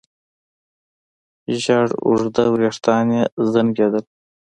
زېړ 1.61 1.87
اوږده 2.05 2.43
وېښتان 2.53 3.07
يې 3.15 3.23
زانګېدل. 3.51 4.03